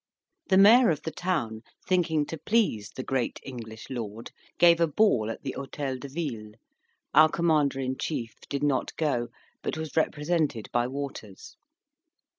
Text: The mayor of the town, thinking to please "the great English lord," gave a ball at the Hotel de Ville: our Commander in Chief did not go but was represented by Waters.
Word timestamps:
The 0.47 0.57
mayor 0.57 0.89
of 0.89 1.03
the 1.03 1.11
town, 1.11 1.61
thinking 1.87 2.25
to 2.25 2.39
please 2.39 2.89
"the 2.89 3.03
great 3.03 3.39
English 3.43 3.87
lord," 3.91 4.31
gave 4.57 4.81
a 4.81 4.87
ball 4.87 5.29
at 5.29 5.43
the 5.43 5.51
Hotel 5.55 5.95
de 5.99 6.07
Ville: 6.09 6.53
our 7.13 7.29
Commander 7.29 7.79
in 7.79 7.95
Chief 7.99 8.33
did 8.49 8.63
not 8.63 8.95
go 8.95 9.27
but 9.61 9.77
was 9.77 9.95
represented 9.95 10.69
by 10.71 10.87
Waters. 10.87 11.55